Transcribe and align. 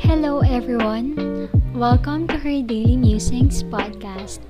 Hello, 0.00 0.40
everyone. 0.40 1.48
Welcome 1.76 2.26
to 2.28 2.36
her 2.40 2.62
Daily 2.64 2.96
Musings 2.96 3.62
podcast. 3.62 4.40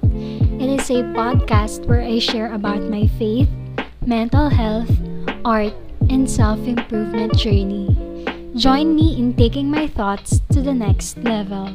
It 0.63 0.71
is 0.71 0.89
a 0.91 1.03
podcast 1.11 1.87
where 1.87 2.01
I 2.03 2.19
share 2.19 2.55
about 2.55 2.83
my 2.87 3.07
faith, 3.19 3.49
mental 4.07 4.49
health, 4.49 4.91
art, 5.45 5.75
and 6.09 6.31
self 6.31 6.63
improvement 6.67 7.37
journey. 7.37 7.91
Join 8.55 8.95
me 8.95 9.19
in 9.19 9.35
taking 9.35 9.71
my 9.71 9.87
thoughts 9.87 10.41
to 10.55 10.63
the 10.63 10.75
next 10.75 11.19
level. 11.19 11.75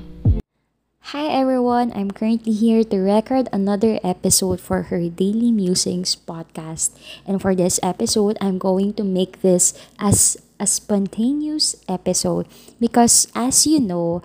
Hi 1.14 1.28
everyone, 1.28 1.94
I'm 1.94 2.12
currently 2.12 2.52
here 2.52 2.84
to 2.84 2.98
record 2.98 3.48
another 3.54 4.00
episode 4.04 4.60
for 4.60 4.90
her 4.90 5.08
Daily 5.08 5.52
Musings 5.52 6.16
podcast. 6.16 6.92
And 7.28 7.40
for 7.40 7.54
this 7.54 7.80
episode, 7.84 8.38
I'm 8.42 8.58
going 8.58 8.96
to 8.96 9.04
make 9.04 9.40
this 9.42 9.72
as 10.00 10.36
a 10.60 10.68
spontaneous 10.68 11.76
episode 11.88 12.48
because 12.80 13.28
as 13.36 13.68
you 13.68 13.80
know, 13.80 14.22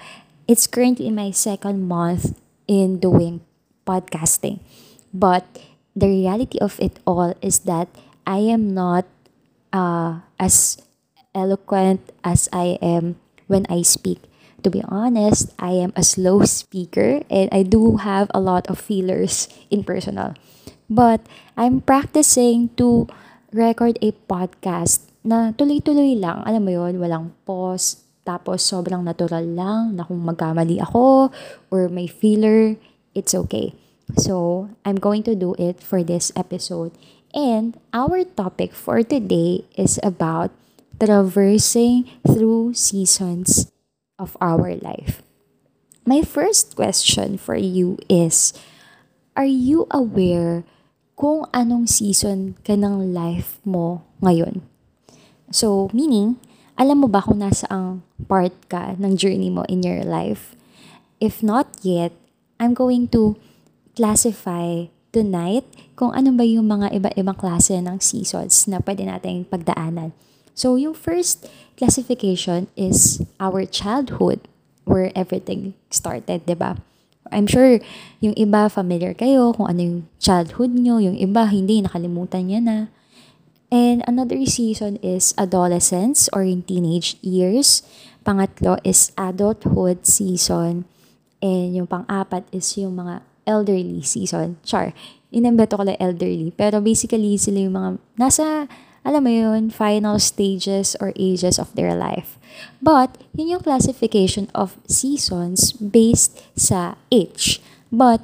it's 0.47 0.67
currently 0.67 1.11
my 1.11 1.31
second 1.31 1.87
month 1.87 2.39
in 2.67 2.99
doing 2.99 3.41
podcasting. 3.87 4.61
But 5.13 5.47
the 5.95 6.07
reality 6.07 6.59
of 6.59 6.79
it 6.79 6.99
all 7.07 7.35
is 7.43 7.67
that 7.67 7.89
I 8.27 8.39
am 8.47 8.75
not 8.75 9.07
uh, 9.73 10.23
as 10.39 10.79
eloquent 11.35 12.01
as 12.23 12.49
I 12.53 12.79
am 12.83 13.19
when 13.47 13.67
I 13.69 13.83
speak. 13.83 14.23
To 14.63 14.71
be 14.71 14.83
honest, 14.87 15.51
I 15.59 15.73
am 15.73 15.93
a 15.97 16.05
slow 16.05 16.45
speaker 16.47 17.23
and 17.31 17.49
I 17.51 17.63
do 17.63 17.99
have 17.99 18.31
a 18.35 18.41
lot 18.41 18.67
of 18.69 18.79
feelers 18.79 19.49
in 19.71 19.85
personal. 19.85 20.35
But 20.91 21.23
I'm 21.57 21.81
practicing 21.81 22.71
to 22.77 23.07
record 23.53 23.99
a 24.03 24.13
podcast 24.31 25.10
na 25.25 25.53
tuloy-tuloy 25.53 26.17
lang. 26.17 26.41
Alam 26.45 26.63
mo 26.65 26.71
yon 26.73 26.97
walang 27.01 27.33
pause. 27.45 28.05
Tapos 28.25 28.63
sobrang 28.63 29.01
natural 29.01 29.43
lang 29.43 29.97
na 29.97 30.05
kung 30.05 30.21
magkamali 30.21 30.79
ako 30.79 31.33
or 31.73 31.89
may 31.89 32.07
feeler, 32.07 32.77
it's 33.17 33.33
okay. 33.35 33.73
So, 34.19 34.67
I'm 34.85 34.99
going 34.99 35.23
to 35.31 35.39
do 35.39 35.55
it 35.55 35.79
for 35.83 36.03
this 36.03 36.35
episode. 36.35 36.91
And 37.31 37.79
our 37.95 38.27
topic 38.27 38.75
for 38.75 39.07
today 39.07 39.63
is 39.79 40.03
about 40.03 40.51
traversing 40.99 42.11
through 42.27 42.75
seasons 42.75 43.71
of 44.19 44.37
our 44.43 44.75
life. 44.83 45.23
My 46.05 46.27
first 46.27 46.75
question 46.75 47.39
for 47.39 47.55
you 47.55 48.03
is, 48.11 48.53
are 49.39 49.49
you 49.49 49.87
aware 49.95 50.67
kung 51.15 51.47
anong 51.55 51.87
season 51.87 52.59
ka 52.67 52.75
ng 52.75 53.15
life 53.15 53.63
mo 53.63 54.03
ngayon? 54.19 54.70
So, 55.51 55.91
meaning, 55.91 56.39
alam 56.79 57.03
mo 57.03 57.11
ba 57.11 57.19
kung 57.21 57.43
nasa 57.43 57.67
ang 57.67 58.07
part 58.31 58.55
ka 58.71 58.95
ng 58.95 59.19
journey 59.19 59.51
mo 59.51 59.67
in 59.67 59.83
your 59.83 60.07
life? 60.07 60.55
If 61.19 61.43
not 61.43 61.67
yet, 61.83 62.15
I'm 62.63 62.73
going 62.73 63.11
to 63.13 63.35
classify 63.99 64.87
tonight 65.11 65.67
kung 65.99 66.15
ano 66.15 66.31
ba 66.33 66.47
yung 66.47 66.71
mga 66.71 66.95
iba-ibang 66.95 67.35
klase 67.35 67.77
ng 67.83 67.99
seasons 67.99 68.71
na 68.71 68.79
pwede 68.79 69.05
nating 69.05 69.51
pagdaanan. 69.51 70.15
So, 70.55 70.79
yung 70.79 70.95
first 70.95 71.51
classification 71.75 72.71
is 72.79 73.21
our 73.43 73.67
childhood, 73.67 74.47
where 74.87 75.11
everything 75.19 75.75
started, 75.91 76.47
di 76.47 76.55
ba? 76.55 76.79
I'm 77.31 77.47
sure 77.47 77.79
yung 78.19 78.35
iba 78.35 78.67
familiar 78.67 79.15
kayo 79.15 79.55
kung 79.55 79.71
ano 79.71 79.81
yung 79.83 79.99
childhood 80.19 80.75
nyo, 80.75 80.99
yung 80.99 81.15
iba 81.15 81.47
hindi, 81.47 81.79
nakalimutan 81.83 82.51
niya 82.51 82.61
na. 82.63 82.77
And 83.71 84.03
another 84.07 84.43
season 84.51 84.99
is 84.99 85.31
adolescence 85.39 86.27
or 86.35 86.43
in 86.43 86.67
teenage 86.67 87.15
years. 87.23 87.87
Pangatlo 88.27 88.83
is 88.83 89.15
adulthood 89.15 90.05
season. 90.05 90.91
And 91.39 91.73
yung 91.79 91.87
pang-apat 91.87 92.51
is 92.51 92.67
yung 92.77 92.99
mga 92.99 93.23
elderly 93.47 94.03
season. 94.03 94.59
Char, 94.67 94.93
inembeto 95.31 95.79
ko 95.79 95.87
lang 95.87 95.97
elderly. 96.03 96.51
Pero 96.51 96.83
basically, 96.83 97.39
sila 97.39 97.63
yung 97.63 97.79
mga 97.79 97.91
nasa, 98.19 98.67
alam 99.07 99.23
mo 99.23 99.33
yun, 99.33 99.71
final 99.71 100.19
stages 100.19 100.99
or 100.99 101.15
ages 101.17 101.57
of 101.57 101.73
their 101.79 101.95
life. 101.95 102.37
But, 102.83 103.17
yun 103.33 103.57
yung 103.57 103.65
classification 103.65 104.51
of 104.53 104.77
seasons 104.91 105.73
based 105.79 106.43
sa 106.59 106.99
age. 107.09 107.63
But, 107.89 108.21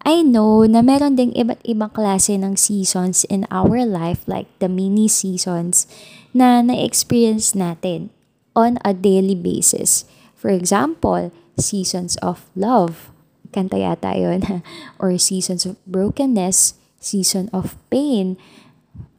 I 0.00 0.24
know 0.24 0.64
na 0.64 0.80
meron 0.80 1.20
ding 1.20 1.36
iba't 1.36 1.60
ibang 1.68 1.92
klase 1.92 2.32
ng 2.32 2.56
seasons 2.56 3.28
in 3.28 3.44
our 3.52 3.84
life 3.84 4.24
like 4.24 4.48
the 4.58 4.68
mini 4.68 5.12
seasons 5.12 5.84
na 6.32 6.64
na-experience 6.64 7.52
natin 7.52 8.08
on 8.56 8.80
a 8.80 8.96
daily 8.96 9.36
basis. 9.36 10.08
For 10.32 10.48
example, 10.48 11.30
seasons 11.60 12.16
of 12.24 12.48
love, 12.56 13.12
kanta 13.52 13.76
yata 13.76 14.16
yun, 14.16 14.64
or 15.00 15.12
seasons 15.20 15.68
of 15.68 15.76
brokenness, 15.84 16.80
season 16.96 17.52
of 17.52 17.76
pain, 17.92 18.40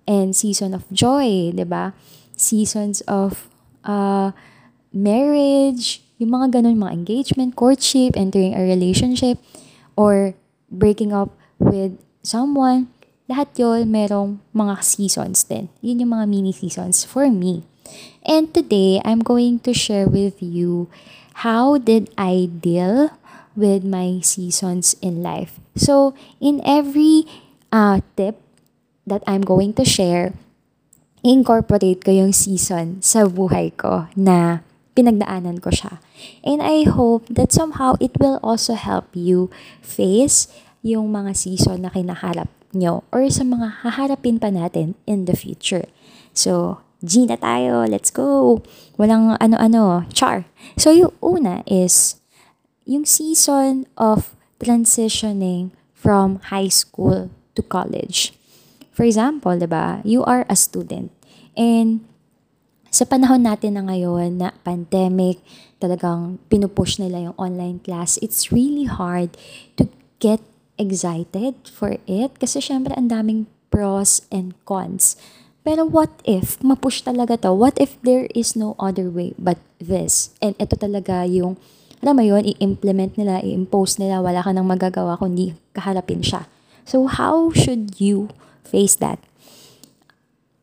and 0.09 0.33
season 0.33 0.73
of 0.73 0.89
joy, 0.89 1.53
di 1.53 1.63
ba? 1.63 1.93
Seasons 2.33 3.05
of 3.05 3.47
uh, 3.85 4.33
marriage, 4.89 6.01
yung 6.17 6.33
mga 6.33 6.57
ganun, 6.61 6.81
mga 6.81 6.93
engagement, 6.93 7.53
courtship, 7.53 8.17
entering 8.17 8.57
a 8.57 8.61
relationship, 8.65 9.37
or 9.93 10.33
breaking 10.71 11.11
up 11.11 11.35
with 11.59 11.99
someone, 12.23 12.87
lahat 13.27 13.51
yon 13.59 13.91
merong 13.91 14.39
mga 14.55 14.79
seasons 14.81 15.43
din. 15.43 15.67
Yun 15.83 16.07
yung 16.07 16.11
mga 16.15 16.25
mini 16.31 16.55
seasons 16.55 17.03
for 17.03 17.27
me. 17.27 17.67
And 18.23 18.49
today, 18.55 19.03
I'm 19.03 19.19
going 19.19 19.59
to 19.67 19.75
share 19.75 20.07
with 20.07 20.39
you 20.39 20.87
how 21.43 21.77
did 21.77 22.07
I 22.15 22.47
deal 22.47 23.11
with 23.55 23.83
my 23.83 24.23
seasons 24.23 24.95
in 25.03 25.19
life. 25.19 25.59
So, 25.75 26.15
in 26.39 26.63
every 26.63 27.27
uh, 27.71 27.99
tip 28.15 28.39
that 29.07 29.23
I'm 29.27 29.43
going 29.43 29.73
to 29.75 29.83
share, 29.83 30.31
incorporate 31.21 32.05
ko 32.05 32.11
yung 32.11 32.33
season 32.33 33.03
sa 33.03 33.27
buhay 33.27 33.75
ko 33.75 34.07
na 34.15 34.63
pinagdaanan 34.93 35.63
ko 35.63 35.71
siya. 35.71 36.03
And 36.43 36.59
I 36.59 36.83
hope 36.83 37.27
that 37.31 37.55
somehow 37.55 37.95
it 38.03 38.15
will 38.19 38.39
also 38.43 38.75
help 38.75 39.11
you 39.15 39.49
face 39.79 40.51
yung 40.81 41.13
mga 41.13 41.37
season 41.37 41.85
na 41.85 41.93
kinaharap 41.93 42.49
nyo 42.71 43.03
or 43.11 43.27
sa 43.27 43.43
mga 43.43 43.83
haharapin 43.83 44.39
pa 44.39 44.49
natin 44.49 44.95
in 45.05 45.27
the 45.27 45.35
future. 45.35 45.85
So, 46.31 46.79
G 47.01 47.25
na 47.25 47.35
tayo. 47.35 47.83
Let's 47.89 48.13
go. 48.13 48.61
Walang 48.95 49.35
ano-ano. 49.41 50.05
Char. 50.13 50.45
So, 50.77 50.93
yung 50.93 51.13
una 51.19 51.65
is 51.65 52.21
yung 52.85 53.09
season 53.09 53.89
of 53.97 54.37
transitioning 54.61 55.73
from 55.97 56.37
high 56.53 56.69
school 56.69 57.33
to 57.57 57.61
college. 57.65 58.37
For 58.93 59.05
example, 59.05 59.57
'di 59.57 59.69
ba? 59.69 60.05
You 60.05 60.21
are 60.29 60.45
a 60.45 60.57
student 60.57 61.09
and 61.57 62.05
sa 62.91 63.07
panahon 63.07 63.47
natin 63.47 63.79
na 63.79 63.87
ngayon 63.87 64.35
na 64.35 64.51
pandemic, 64.67 65.39
talagang 65.79 66.43
pinupush 66.51 66.99
nila 66.99 67.31
yung 67.31 67.37
online 67.39 67.79
class, 67.79 68.19
it's 68.19 68.51
really 68.51 68.83
hard 68.83 69.31
to 69.79 69.87
get 70.19 70.43
excited 70.75 71.55
for 71.71 71.95
it 72.03 72.35
kasi 72.35 72.59
syempre 72.59 72.91
ang 72.99 73.07
daming 73.07 73.47
pros 73.71 74.27
and 74.27 74.51
cons. 74.67 75.15
Pero 75.63 75.87
what 75.87 76.11
if 76.27 76.59
mapush 76.59 76.99
talaga 76.99 77.39
to? 77.39 77.55
What 77.55 77.79
if 77.79 77.95
there 78.03 78.27
is 78.35 78.59
no 78.59 78.75
other 78.75 79.07
way 79.07 79.31
but 79.39 79.61
this? 79.79 80.35
And 80.43 80.59
ito 80.59 80.75
talaga 80.75 81.23
yung, 81.23 81.55
alam 82.03 82.19
mo 82.19 82.23
yun, 82.27 82.43
i-implement 82.43 83.15
nila, 83.15 83.39
i-impose 83.39 84.01
nila, 84.01 84.19
wala 84.19 84.43
ka 84.43 84.51
nang 84.51 84.67
magagawa 84.67 85.15
kundi 85.15 85.55
kaharapin 85.71 86.25
siya. 86.25 86.49
So 86.83 87.07
how 87.07 87.55
should 87.55 88.01
you 88.03 88.33
face 88.67 88.99
that? 88.99 89.21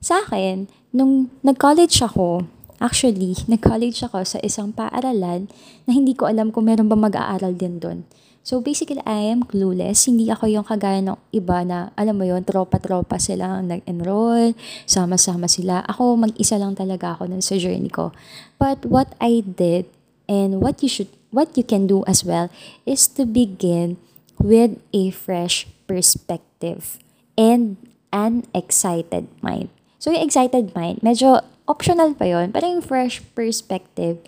Sa 0.03 0.27
akin, 0.27 0.67
nung 0.93 1.29
nag-college 1.45 2.01
ako, 2.05 2.49
actually, 2.81 3.37
nag-college 3.51 4.01
ako 4.07 4.25
sa 4.25 4.39
isang 4.41 4.73
paaralan 4.73 5.51
na 5.85 5.91
hindi 5.93 6.15
ko 6.15 6.31
alam 6.31 6.49
kung 6.55 6.69
meron 6.71 6.89
ba 6.89 6.97
mag-aaral 6.97 7.53
din 7.55 7.83
doon. 7.83 8.09
So 8.49 8.65
basically, 8.65 9.05
I 9.05 9.29
am 9.29 9.45
clueless. 9.45 10.09
Hindi 10.09 10.33
ako 10.33 10.49
yung 10.49 10.65
kagaya 10.65 11.05
ng 11.05 11.21
iba 11.37 11.69
na, 11.69 11.93
alam 12.01 12.17
mo 12.17 12.25
yon 12.25 12.49
tropa-tropa 12.49 13.21
sila 13.21 13.61
nag-enroll, 13.61 14.57
sama-sama 14.89 15.53
sila. 15.53 15.85
Ako, 15.85 16.17
mag-isa 16.17 16.57
lang 16.57 16.73
talaga 16.73 17.13
ako 17.13 17.29
nun 17.29 17.45
sa 17.45 17.61
journey 17.61 17.93
ko. 17.93 18.17
But 18.57 18.89
what 18.89 19.13
I 19.21 19.45
did, 19.45 19.93
and 20.25 20.65
what 20.65 20.81
you 20.81 20.89
should, 20.89 21.13
what 21.29 21.53
you 21.61 21.65
can 21.65 21.85
do 21.85 22.09
as 22.09 22.25
well, 22.25 22.49
is 22.89 23.05
to 23.21 23.29
begin 23.29 24.01
with 24.41 24.81
a 24.97 25.13
fresh 25.13 25.69
perspective 25.85 26.97
and 27.37 27.77
an 28.17 28.49
excited 28.57 29.29
mind. 29.45 29.69
So, 29.99 30.15
yung 30.15 30.31
excited 30.31 30.73
mind, 30.75 31.03
medyo 31.03 31.43
optional 31.69 32.15
pa 32.15 32.25
yon 32.25 32.55
pero 32.55 32.65
yung 32.71 32.81
fresh 32.81 33.21
perspective, 33.35 34.23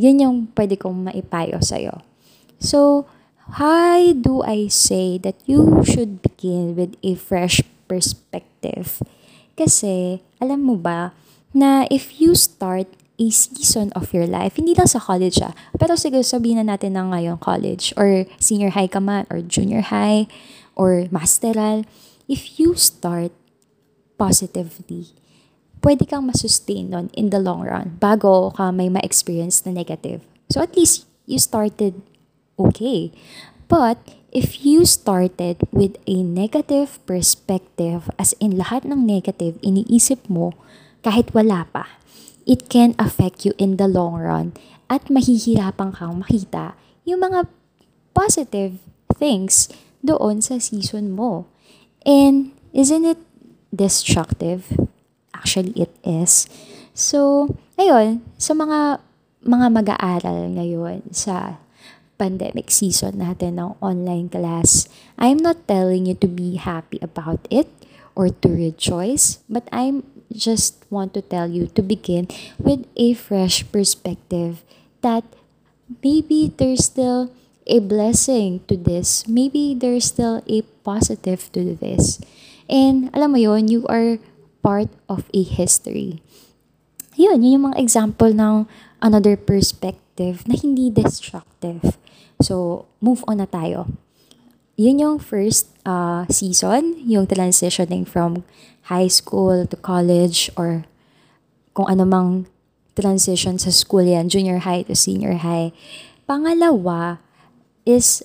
yun 0.00 0.18
yung 0.18 0.36
pwede 0.56 0.80
kong 0.80 1.06
maipayo 1.06 1.60
sa'yo. 1.60 2.00
So, 2.58 3.04
why 3.60 4.16
do 4.16 4.40
I 4.42 4.72
say 4.72 5.20
that 5.22 5.36
you 5.44 5.84
should 5.84 6.24
begin 6.24 6.74
with 6.74 6.96
a 7.04 7.14
fresh 7.14 7.60
perspective? 7.84 9.04
Kasi, 9.54 10.24
alam 10.40 10.64
mo 10.64 10.74
ba, 10.80 11.12
na 11.52 11.84
if 11.92 12.20
you 12.22 12.32
start 12.32 12.88
a 13.20 13.28
season 13.28 13.92
of 13.92 14.16
your 14.16 14.24
life. 14.24 14.56
Hindi 14.56 14.72
lang 14.72 14.88
sa 14.88 14.96
college 14.96 15.44
ah. 15.44 15.52
Pero 15.76 15.92
siguro 15.94 16.24
sabihin 16.24 16.64
na 16.64 16.74
natin 16.74 16.96
na 16.96 17.04
ngayon 17.04 17.36
college 17.36 17.92
or 18.00 18.24
senior 18.40 18.72
high 18.72 18.88
ka 18.88 18.96
man 18.96 19.28
or 19.28 19.44
junior 19.44 19.84
high 19.92 20.24
or 20.72 21.04
masteral. 21.12 21.84
If 22.24 22.56
you 22.56 22.72
start 22.80 23.36
positively, 24.20 25.16
pwede 25.80 26.04
kang 26.04 26.28
masustain 26.28 26.92
nun 26.92 27.08
in 27.16 27.32
the 27.32 27.40
long 27.40 27.64
run 27.64 27.96
bago 27.96 28.52
ka 28.52 28.68
may 28.68 28.92
ma-experience 28.92 29.64
na 29.64 29.72
negative. 29.72 30.20
So 30.52 30.60
at 30.60 30.76
least 30.76 31.08
you 31.24 31.40
started 31.40 31.96
okay. 32.60 33.08
But 33.70 33.96
if 34.28 34.66
you 34.66 34.84
started 34.84 35.64
with 35.72 35.96
a 36.04 36.20
negative 36.20 37.00
perspective, 37.08 38.12
as 38.20 38.36
in 38.42 38.60
lahat 38.60 38.84
ng 38.84 39.08
negative 39.08 39.56
iniisip 39.64 40.28
mo 40.28 40.52
kahit 41.00 41.32
wala 41.32 41.64
pa, 41.72 41.96
it 42.44 42.68
can 42.68 42.98
affect 43.00 43.48
you 43.48 43.56
in 43.56 43.80
the 43.80 43.88
long 43.88 44.20
run 44.20 44.52
at 44.90 45.06
mahihirapan 45.06 45.94
kang 45.94 46.20
makita 46.20 46.74
yung 47.06 47.22
mga 47.22 47.46
positive 48.10 48.82
things 49.16 49.70
doon 50.02 50.42
sa 50.42 50.58
season 50.58 51.14
mo. 51.14 51.46
And 52.02 52.50
isn't 52.74 53.06
it 53.06 53.22
destructive? 53.74 54.66
Actually, 55.34 55.72
it 55.78 55.94
is. 56.04 56.46
So, 56.92 57.48
ayun, 57.78 58.20
sa 58.36 58.52
mga 58.52 59.00
mga 59.40 59.66
mag-aaral 59.72 60.52
ngayon 60.52 61.08
sa 61.16 61.56
pandemic 62.20 62.68
season 62.68 63.24
natin 63.24 63.56
ng 63.56 63.72
online 63.80 64.28
class, 64.28 64.84
I'm 65.16 65.40
not 65.40 65.64
telling 65.64 66.04
you 66.04 66.12
to 66.20 66.28
be 66.28 66.60
happy 66.60 67.00
about 67.00 67.40
it 67.48 67.72
or 68.12 68.28
to 68.28 68.48
rejoice, 68.52 69.40
but 69.48 69.64
I'm 69.72 70.04
just 70.28 70.84
want 70.92 71.16
to 71.16 71.24
tell 71.24 71.48
you 71.48 71.66
to 71.72 71.80
begin 71.80 72.28
with 72.60 72.84
a 73.00 73.16
fresh 73.16 73.64
perspective 73.72 74.62
that 75.00 75.24
maybe 76.04 76.52
there's 76.52 76.84
still 76.84 77.32
a 77.66 77.80
blessing 77.80 78.60
to 78.68 78.76
this. 78.76 79.26
Maybe 79.26 79.74
there's 79.74 80.12
still 80.12 80.42
a 80.46 80.62
positive 80.84 81.50
to 81.52 81.74
this. 81.74 82.20
And 82.70 83.10
alam 83.10 83.34
mo 83.34 83.38
yon, 83.42 83.66
you 83.66 83.82
are 83.90 84.22
part 84.62 84.86
of 85.10 85.26
a 85.34 85.42
history. 85.42 86.22
Yun, 87.18 87.42
yun 87.42 87.58
yung 87.58 87.64
mga 87.74 87.82
example 87.82 88.30
ng 88.30 88.70
another 89.02 89.34
perspective 89.34 90.46
na 90.46 90.54
hindi 90.54 90.88
destructive. 90.88 91.98
So, 92.38 92.86
move 93.02 93.26
on 93.26 93.42
na 93.42 93.50
tayo. 93.50 93.90
Yun 94.78 95.02
yung 95.02 95.16
first 95.18 95.74
uh, 95.84 96.24
season, 96.30 96.96
yung 97.04 97.26
transitioning 97.26 98.06
from 98.06 98.46
high 98.86 99.10
school 99.10 99.66
to 99.66 99.76
college 99.76 100.48
or 100.54 100.86
kung 101.74 101.90
ano 101.90 102.06
mang 102.06 102.30
transition 102.94 103.58
sa 103.58 103.74
school 103.74 104.06
yan, 104.06 104.30
junior 104.30 104.62
high 104.62 104.86
to 104.86 104.94
senior 104.94 105.42
high. 105.42 105.74
Pangalawa 106.24 107.18
is, 107.82 108.22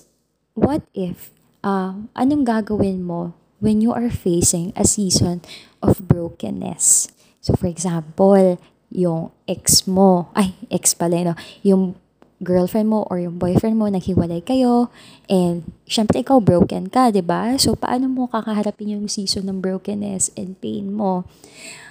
what 0.54 0.86
if, 0.94 1.34
uh, 1.66 1.98
anong 2.14 2.46
gagawin 2.46 3.02
mo 3.02 3.34
when 3.60 3.80
you 3.80 3.92
are 3.92 4.10
facing 4.10 4.72
a 4.76 4.84
season 4.84 5.42
of 5.82 6.04
brokenness. 6.08 7.08
So 7.40 7.54
for 7.54 7.66
example, 7.66 8.58
yung 8.90 9.30
ex 9.48 9.86
mo, 9.86 10.30
ay 10.38 10.54
ex 10.70 10.94
pala 10.94 11.32
no, 11.32 11.34
yung 11.62 11.96
girlfriend 12.44 12.92
mo 12.92 13.08
or 13.08 13.16
yung 13.16 13.40
boyfriend 13.40 13.80
mo 13.80 13.88
naghiwalay 13.88 14.44
kayo 14.44 14.92
and 15.24 15.64
syempre 15.88 16.20
ikaw 16.20 16.36
broken 16.36 16.92
ka, 16.92 17.08
ba? 17.24 17.56
So 17.56 17.72
paano 17.72 18.12
mo 18.12 18.28
kakaharapin 18.28 18.92
yung 18.92 19.08
season 19.08 19.48
ng 19.48 19.64
brokenness 19.64 20.28
and 20.36 20.60
pain 20.60 20.92
mo? 20.92 21.24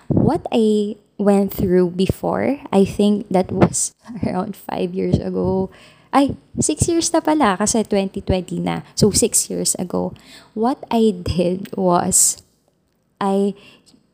What 0.06 0.46
I 0.54 0.98
went 1.18 1.50
through 1.50 1.98
before, 1.98 2.62
I 2.70 2.86
think 2.86 3.26
that 3.34 3.50
was 3.50 3.98
around 4.22 4.54
five 4.54 4.94
years 4.94 5.18
ago. 5.18 5.74
Ay, 6.16 6.40
six 6.64 6.88
years 6.88 7.12
na 7.12 7.20
pala 7.20 7.60
kasi 7.60 7.84
2020 7.84 8.64
na. 8.64 8.88
So, 8.96 9.12
six 9.12 9.52
years 9.52 9.76
ago. 9.76 10.16
What 10.56 10.80
I 10.88 11.12
did 11.12 11.76
was, 11.76 12.40
I 13.20 13.52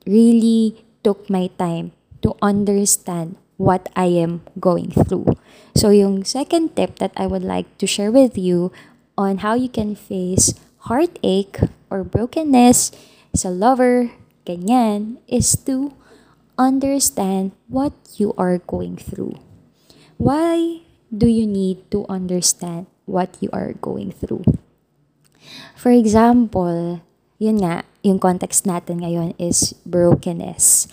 really 0.09 0.81
took 1.05 1.29
my 1.29 1.53
time 1.61 1.93
to 2.25 2.33
understand 2.41 3.37
what 3.61 3.85
I 3.93 4.09
am 4.17 4.41
going 4.57 4.89
through. 4.89 5.37
So, 5.77 5.93
yung 5.93 6.25
second 6.25 6.73
tip 6.73 6.97
that 6.97 7.13
I 7.13 7.29
would 7.29 7.45
like 7.45 7.69
to 7.77 7.85
share 7.85 8.09
with 8.09 8.33
you 8.33 8.73
on 9.13 9.45
how 9.45 9.53
you 9.53 9.69
can 9.69 9.93
face 9.93 10.57
heartache 10.89 11.61
or 11.93 12.01
brokenness 12.01 12.89
sa 13.37 13.53
lover, 13.53 14.09
ganyan, 14.49 15.21
is 15.29 15.53
to 15.69 15.93
understand 16.57 17.53
what 17.69 17.93
you 18.17 18.33
are 18.41 18.57
going 18.57 18.97
through. 18.97 19.37
Why 20.17 20.81
do 21.11 21.27
you 21.27 21.43
need 21.45 21.83
to 21.91 22.07
understand 22.07 22.87
what 23.03 23.35
you 23.43 23.51
are 23.51 23.75
going 23.83 24.15
through? 24.15 24.47
For 25.75 25.91
example, 25.91 27.03
yun 27.35 27.59
nga, 27.59 27.83
yung 28.01 28.17
context 28.17 28.63
natin 28.63 29.03
ngayon 29.03 29.35
is 29.35 29.75
brokenness, 29.83 30.87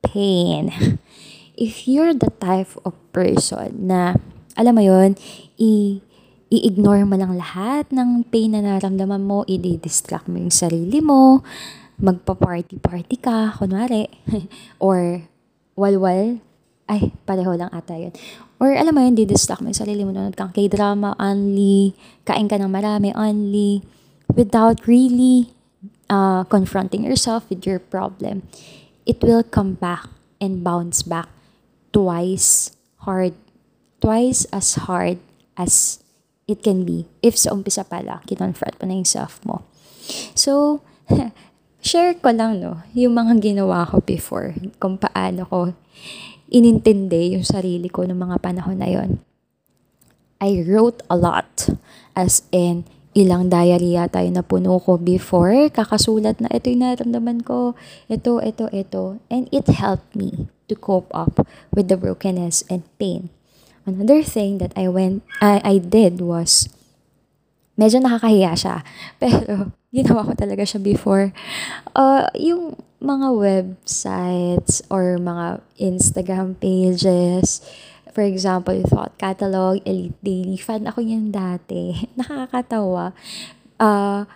pain. 0.00 0.72
If 1.58 1.90
you're 1.90 2.14
the 2.14 2.30
type 2.38 2.70
of 2.86 2.94
person 3.10 3.90
na, 3.90 4.14
alam 4.54 4.78
mo 4.78 4.82
yun, 4.82 5.18
i- 5.58 5.98
i-ignore 6.48 7.02
mo 7.02 7.18
lang 7.18 7.34
lahat 7.34 7.90
ng 7.90 8.22
pain 8.30 8.54
na 8.54 8.62
naramdaman 8.62 9.26
mo, 9.26 9.42
i-distract 9.50 10.30
mo 10.30 10.38
yung 10.38 10.54
sarili 10.54 11.02
mo, 11.02 11.42
magpa-party-party 11.98 13.18
ka, 13.18 13.58
kunwari, 13.58 14.06
or 14.78 15.26
walwal, 15.74 16.38
ay, 16.88 17.12
pareho 17.28 17.52
lang 17.52 17.68
ata 17.70 17.94
yun. 17.94 18.16
Or 18.58 18.72
alam 18.72 18.96
mo 18.96 19.04
yun, 19.04 19.14
di-distract 19.14 19.60
mo 19.60 19.70
yung 19.70 19.78
sarili 19.78 20.02
mo, 20.02 20.10
nanonood 20.10 20.34
kang 20.34 20.50
k-drama 20.50 21.14
only, 21.20 21.94
kain 22.24 22.48
ka 22.48 22.56
ng 22.56 22.72
marami 22.72 23.12
only, 23.14 23.84
without 24.32 24.88
really 24.88 25.52
uh, 26.08 26.42
confronting 26.48 27.04
yourself 27.04 27.46
with 27.52 27.68
your 27.68 27.78
problem. 27.78 28.48
It 29.04 29.20
will 29.22 29.44
come 29.44 29.76
back 29.76 30.08
and 30.40 30.64
bounce 30.64 31.04
back 31.04 31.28
twice 31.92 32.74
hard, 33.04 33.36
twice 34.00 34.48
as 34.50 34.88
hard 34.88 35.20
as 35.54 36.02
it 36.48 36.64
can 36.64 36.82
be 36.88 37.04
if 37.20 37.36
sa 37.36 37.52
umpisa 37.52 37.84
pala, 37.84 38.24
kinonfront 38.24 38.80
mo 38.80 38.84
na 38.88 38.96
yung 38.96 39.08
self 39.08 39.38
mo. 39.44 39.62
So, 40.32 40.80
share 41.84 42.16
ko 42.16 42.32
lang, 42.32 42.64
no, 42.64 42.80
yung 42.96 43.14
mga 43.14 43.38
ginawa 43.44 43.84
ko 43.86 44.00
before, 44.00 44.56
kung 44.80 44.96
paano 44.96 45.44
ko 45.46 45.76
inintindi 46.48 47.36
yung 47.36 47.44
sarili 47.44 47.88
ko 47.92 48.04
ng 48.04 48.16
mga 48.16 48.36
panahon 48.40 48.80
na 48.80 48.88
yon. 48.88 49.20
I 50.38 50.64
wrote 50.64 51.02
a 51.10 51.16
lot. 51.18 51.72
As 52.14 52.46
in, 52.54 52.86
ilang 53.14 53.50
diary 53.50 53.98
yata 53.98 54.22
yung 54.22 54.38
napuno 54.38 54.78
ko 54.78 54.96
before. 54.98 55.70
Kakasulat 55.70 56.38
na 56.38 56.50
ito 56.54 56.70
yung 56.70 56.86
naramdaman 56.86 57.42
ko. 57.42 57.74
Ito, 58.06 58.38
ito, 58.42 58.70
ito. 58.70 59.18
And 59.26 59.50
it 59.50 59.66
helped 59.66 60.14
me 60.14 60.46
to 60.70 60.74
cope 60.78 61.10
up 61.10 61.42
with 61.74 61.90
the 61.90 61.98
brokenness 61.98 62.62
and 62.70 62.86
pain. 63.02 63.30
Another 63.88 64.20
thing 64.20 64.60
that 64.60 64.70
I 64.76 64.86
went, 64.92 65.24
I, 65.40 65.64
I 65.64 65.74
did 65.80 66.20
was, 66.20 66.68
medyo 67.74 68.04
nakakahiya 68.04 68.52
siya. 68.52 68.76
Pero, 69.22 69.72
ginawa 69.90 70.28
ko 70.28 70.32
talaga 70.36 70.62
siya 70.62 70.78
before. 70.78 71.32
Uh, 71.96 72.28
yung 72.36 72.76
mga 72.98 73.28
websites 73.30 74.82
or 74.90 75.18
mga 75.18 75.62
Instagram 75.78 76.58
pages, 76.58 77.62
for 78.10 78.26
example, 78.26 78.74
Thought 78.82 79.14
Catalog, 79.14 79.78
Elite 79.86 80.18
Daily, 80.22 80.58
fan 80.58 80.90
ako 80.90 81.06
yan 81.06 81.30
dati. 81.30 81.94
Nakakatawa. 82.18 83.14
Uh, 83.78 84.26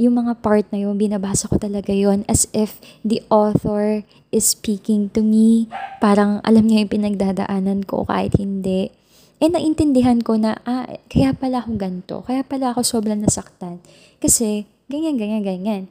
yung 0.00 0.24
mga 0.24 0.40
part 0.40 0.64
na 0.72 0.80
yun, 0.80 0.96
binabasa 0.96 1.50
ko 1.50 1.60
talaga 1.60 1.90
yon 1.92 2.22
as 2.30 2.46
if 2.54 2.78
the 3.02 3.20
author 3.28 4.06
is 4.30 4.46
speaking 4.46 5.10
to 5.12 5.20
me. 5.20 5.66
Parang 6.00 6.40
alam 6.46 6.64
niya 6.64 6.86
yung 6.86 6.94
pinagdadaanan 6.94 7.84
ko 7.84 8.06
kahit 8.08 8.38
hindi. 8.38 8.94
Eh, 9.38 9.50
naintindihan 9.50 10.22
ko 10.22 10.38
na, 10.38 10.58
ah, 10.66 10.86
kaya 11.10 11.34
pala 11.34 11.62
ako 11.62 11.70
ganito. 11.78 12.16
Kaya 12.26 12.42
pala 12.46 12.74
ako 12.74 12.82
sobrang 12.86 13.22
nasaktan. 13.22 13.82
Kasi, 14.18 14.66
ganyan, 14.90 15.14
ganyan, 15.14 15.44
ganyan. 15.46 15.82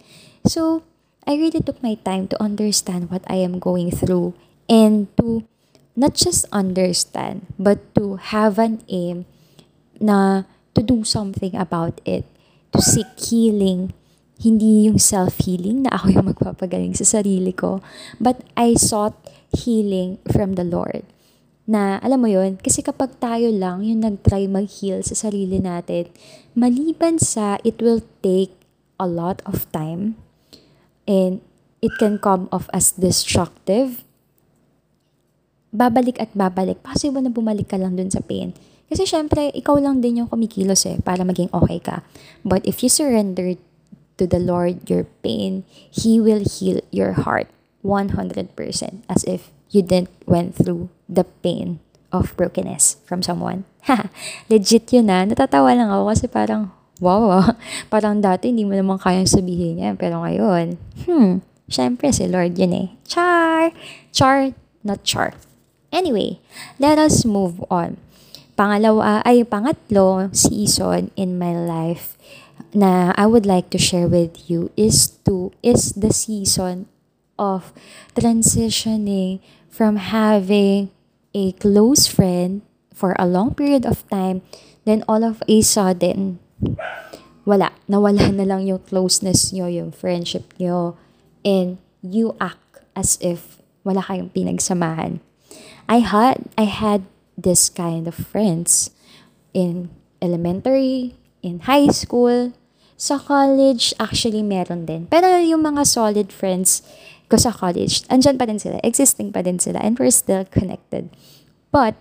So, 0.43 0.83
I 1.27 1.35
really 1.35 1.59
took 1.59 1.83
my 1.83 1.99
time 2.07 2.31
to 2.31 2.39
understand 2.39 3.11
what 3.11 3.27
I 3.27 3.43
am 3.43 3.59
going 3.59 3.91
through 3.91 4.31
and 4.71 5.11
to 5.19 5.43
not 5.91 6.15
just 6.15 6.47
understand, 6.55 7.51
but 7.59 7.83
to 7.99 8.15
have 8.31 8.55
an 8.55 8.79
aim 8.87 9.27
na 9.99 10.47
to 10.71 10.79
do 10.79 11.03
something 11.03 11.51
about 11.51 11.99
it, 12.07 12.23
to 12.71 12.79
seek 12.79 13.11
healing. 13.19 13.91
Hindi 14.39 14.87
yung 14.87 15.03
self-healing 15.03 15.89
na 15.89 15.99
ako 15.99 16.05
yung 16.15 16.27
magpapagaling 16.31 16.95
sa 16.95 17.03
sarili 17.03 17.51
ko, 17.51 17.83
but 18.21 18.45
I 18.55 18.77
sought 18.79 19.17
healing 19.51 20.21
from 20.29 20.55
the 20.55 20.63
Lord. 20.63 21.03
Na, 21.67 21.99
alam 21.99 22.23
mo 22.23 22.29
yun, 22.31 22.55
kasi 22.61 22.79
kapag 22.79 23.19
tayo 23.19 23.51
lang 23.51 23.83
yung 23.83 24.05
nag-try 24.05 24.47
mag-heal 24.47 25.03
sa 25.03 25.17
sarili 25.17 25.59
natin, 25.59 26.07
maliban 26.55 27.19
sa 27.19 27.59
it 27.67 27.81
will 27.83 27.99
take 28.23 28.53
a 29.01 29.09
lot 29.09 29.41
of 29.43 29.65
time, 29.73 30.15
and 31.07 31.41
it 31.81 31.95
can 31.97 32.19
come 32.19 32.51
off 32.51 32.69
as 32.75 32.91
destructive. 32.93 34.03
babalik 35.77 36.17
at 36.17 36.31
babalik. 36.33 36.81
Possible 36.83 37.21
na 37.21 37.31
bumalik 37.31 37.69
ka 37.69 37.77
lang 37.77 37.93
dun 37.93 38.11
sa 38.11 38.23
pain. 38.23 38.57
Kasi 38.87 39.03
syempre, 39.03 39.51
ikaw 39.51 39.77
lang 39.77 39.99
din 39.99 40.23
yung 40.23 40.31
kumikilos 40.31 40.87
eh, 40.87 40.97
para 41.03 41.27
maging 41.27 41.51
okay 41.51 41.77
ka. 41.77 42.07
But 42.47 42.63
if 42.63 42.79
you 42.79 42.89
surrender 42.89 43.59
to 44.17 44.23
the 44.23 44.39
Lord 44.39 44.87
your 44.87 45.05
pain, 45.21 45.67
He 45.91 46.17
will 46.23 46.41
heal 46.41 46.79
your 46.89 47.13
heart 47.19 47.51
100% 47.83 48.55
as 49.11 49.21
if 49.27 49.51
you 49.69 49.83
didn't 49.83 50.11
went 50.23 50.55
through 50.55 50.87
the 51.11 51.27
pain 51.43 51.83
of 52.15 52.31
brokenness 52.39 53.03
from 53.03 53.19
someone. 53.19 53.67
Legit 54.51 54.87
yun 54.95 55.11
na. 55.11 55.21
Ah. 55.21 55.23
Natatawa 55.27 55.75
lang 55.75 55.91
ako 55.91 56.03
kasi 56.15 56.25
parang, 56.31 56.71
wow, 56.99 57.43
ah. 57.43 57.47
parang 57.93 58.19
dati 58.19 58.49
hindi 58.49 58.67
mo 58.67 58.73
naman 58.73 58.97
kayang 59.01 59.29
sabihin 59.29 59.81
yan. 59.81 59.95
Pero 59.95 60.21
ngayon, 60.23 60.77
hmm, 61.05 61.43
syempre 61.69 62.09
si 62.11 62.25
Lord 62.25 62.57
yun 62.57 62.73
eh. 62.73 62.87
Char! 63.07 63.71
Char, 64.13 64.53
not 64.81 65.05
char. 65.05 65.37
Anyway, 65.93 66.43
let 66.77 66.99
us 66.99 67.23
move 67.23 67.63
on 67.71 67.97
pangalawa 68.57 69.21
ay 69.21 69.45
pangatlo 69.45 70.33
season 70.33 71.13
in 71.13 71.37
my 71.37 71.53
life 71.53 72.17
na 72.73 73.13
I 73.13 73.29
would 73.29 73.45
like 73.45 73.69
to 73.69 73.77
share 73.77 74.09
with 74.09 74.49
you 74.49 74.73
is 74.73 75.13
to 75.29 75.53
is 75.61 75.93
the 75.93 76.09
season 76.09 76.89
of 77.37 77.69
transitioning 78.17 79.45
from 79.69 80.01
having 80.01 80.89
a 81.37 81.53
close 81.61 82.09
friend 82.09 82.65
for 82.89 83.13
a 83.21 83.29
long 83.29 83.53
period 83.53 83.85
of 83.85 84.01
time 84.09 84.41
then 84.89 85.05
all 85.05 85.21
of 85.21 85.45
a 85.45 85.61
sudden 85.61 86.41
wala. 87.47 87.71
Nawala 87.87 88.29
na 88.35 88.43
lang 88.43 88.67
yung 88.67 88.83
closeness 88.83 89.55
nyo 89.55 89.71
yung 89.71 89.95
friendship 89.95 90.51
nyo. 90.59 90.99
And 91.47 91.79
you 92.03 92.35
act 92.43 92.83
as 92.97 93.15
if 93.23 93.63
wala 93.87 94.03
kayong 94.03 94.35
pinagsamahan. 94.35 95.23
I 95.87 96.03
had 96.03 96.51
I 96.59 96.67
had 96.67 97.07
this 97.39 97.71
kind 97.71 98.09
of 98.09 98.17
friends 98.17 98.91
in 99.55 99.87
elementary, 100.19 101.15
in 101.39 101.63
high 101.63 101.87
school, 101.93 102.51
sa 102.97 103.21
college, 103.21 103.93
actually 104.01 104.41
meron 104.41 104.89
din. 104.89 105.05
Pero 105.05 105.37
yung 105.37 105.61
mga 105.61 105.85
solid 105.85 106.33
friends 106.33 106.81
ko 107.29 107.37
sa 107.37 107.53
college, 107.53 108.01
andyan 108.09 108.41
pa 108.41 108.49
din 108.49 108.57
sila, 108.57 108.81
existing 108.81 109.29
pa 109.29 109.45
din 109.45 109.61
sila, 109.61 109.77
and 109.85 110.01
we're 110.01 110.11
still 110.11 110.43
connected. 110.49 111.13
But, 111.69 111.93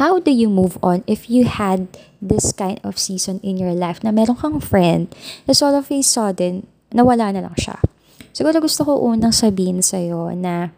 how 0.00 0.18
do 0.18 0.30
you 0.30 0.48
move 0.48 0.78
on 0.82 1.04
if 1.06 1.30
you 1.30 1.44
had 1.44 1.88
this 2.20 2.52
kind 2.52 2.80
of 2.82 2.98
season 2.98 3.40
in 3.44 3.56
your 3.56 3.76
life 3.76 4.02
na 4.02 4.10
meron 4.10 4.36
kang 4.36 4.58
friend, 4.60 5.12
na 5.44 5.52
all 5.52 5.76
of 5.76 5.90
a 5.92 6.00
sudden, 6.02 6.66
nawala 6.90 7.32
na 7.32 7.44
lang 7.46 7.56
siya? 7.56 7.78
Siguro 8.34 8.58
gusto 8.58 8.82
ko 8.82 8.98
unang 8.98 9.30
sabihin 9.30 9.78
sa'yo 9.78 10.34
na 10.34 10.74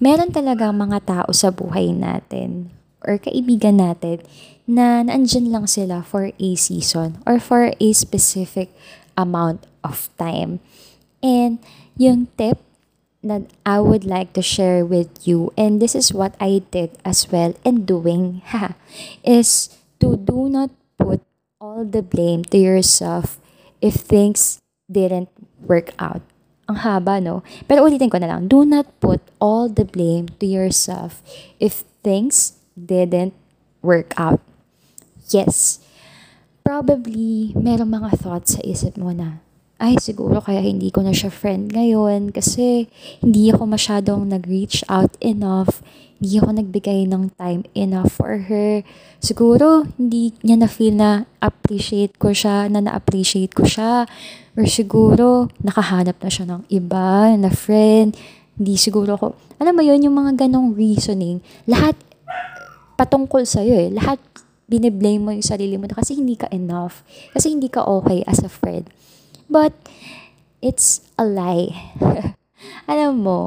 meron 0.00 0.32
talagang 0.32 0.72
mga 0.72 1.04
tao 1.04 1.28
sa 1.36 1.52
buhay 1.52 1.92
natin 1.92 2.72
or 3.04 3.20
kaibigan 3.20 3.76
natin 3.76 4.24
na 4.64 5.04
naandyan 5.04 5.52
lang 5.52 5.68
sila 5.68 6.00
for 6.00 6.32
a 6.32 6.50
season 6.56 7.20
or 7.28 7.36
for 7.36 7.76
a 7.76 7.88
specific 7.92 8.72
amount 9.20 9.68
of 9.84 10.08
time. 10.16 10.64
And 11.20 11.60
yung 12.00 12.32
tip 12.40 12.60
that 13.24 13.48
I 13.64 13.80
would 13.80 14.04
like 14.04 14.32
to 14.36 14.42
share 14.44 14.84
with 14.84 15.26
you, 15.26 15.52
and 15.56 15.80
this 15.80 15.96
is 15.96 16.12
what 16.12 16.36
I 16.38 16.62
did 16.70 16.96
as 17.04 17.26
well 17.32 17.56
in 17.64 17.88
doing, 17.88 18.44
is 19.24 19.72
to 20.00 20.16
do 20.16 20.48
not 20.48 20.70
put 21.00 21.24
all 21.60 21.84
the 21.84 22.04
blame 22.04 22.44
to 22.52 22.58
yourself 22.60 23.40
if 23.80 23.94
things 23.94 24.60
didn't 24.86 25.32
work 25.64 25.96
out. 25.98 26.20
Ang 26.68 26.80
haba, 26.80 27.20
no? 27.20 27.44
Pero 27.68 27.84
ulitin 27.84 28.08
ko 28.08 28.16
na 28.20 28.28
lang, 28.28 28.48
do 28.48 28.64
not 28.64 28.88
put 29.00 29.20
all 29.40 29.68
the 29.68 29.84
blame 29.84 30.28
to 30.40 30.46
yourself 30.48 31.20
if 31.60 31.84
things 32.04 32.60
didn't 32.76 33.36
work 33.84 34.12
out. 34.16 34.40
Yes, 35.28 35.80
probably 36.64 37.52
merong 37.56 37.92
mga 37.92 38.20
thoughts 38.20 38.56
sa 38.56 38.60
isip 38.64 38.96
mo 38.96 39.12
na, 39.12 39.44
ay 39.82 39.98
siguro 39.98 40.38
kaya 40.38 40.62
hindi 40.62 40.94
ko 40.94 41.02
na 41.02 41.10
siya 41.10 41.34
friend 41.34 41.74
ngayon 41.74 42.30
kasi 42.30 42.86
hindi 43.18 43.50
ako 43.50 43.66
masyadong 43.66 44.30
nag-reach 44.30 44.86
out 44.86 45.18
enough, 45.18 45.82
hindi 46.22 46.38
ako 46.38 46.48
nagbigay 46.56 47.10
ng 47.10 47.34
time 47.34 47.66
enough 47.74 48.14
for 48.14 48.46
her. 48.46 48.86
Siguro 49.18 49.84
hindi 49.98 50.30
niya 50.46 50.62
na-feel 50.62 50.94
na 50.94 51.26
appreciate 51.42 52.14
ko 52.16 52.30
siya, 52.30 52.70
na 52.70 52.80
na-appreciate 52.80 53.52
ko 53.52 53.66
siya. 53.66 54.06
Or 54.54 54.64
siguro 54.70 55.50
nakahanap 55.60 56.16
na 56.22 56.30
siya 56.30 56.46
ng 56.46 56.62
iba, 56.70 57.34
na 57.34 57.50
friend. 57.50 58.14
Hindi 58.54 58.78
siguro 58.78 59.18
ko, 59.18 59.34
alam 59.58 59.74
mo 59.74 59.82
yun, 59.82 60.06
yung 60.06 60.14
mga 60.14 60.46
ganong 60.46 60.78
reasoning, 60.78 61.42
lahat 61.66 61.98
patungkol 62.94 63.42
sa'yo 63.42 63.74
eh. 63.74 63.90
Lahat 63.90 64.22
biniblame 64.70 65.20
mo 65.20 65.30
yung 65.34 65.44
sarili 65.44 65.76
mo 65.76 65.84
na 65.84 65.98
kasi 65.98 66.16
hindi 66.16 66.38
ka 66.38 66.48
enough. 66.54 67.02
Kasi 67.34 67.52
hindi 67.52 67.68
ka 67.68 67.84
okay 67.84 68.24
as 68.24 68.40
a 68.40 68.48
friend. 68.48 68.88
But, 69.48 69.72
it's 70.64 71.04
a 71.18 71.24
lie. 71.24 71.92
Alam 72.90 73.24
mo, 73.24 73.40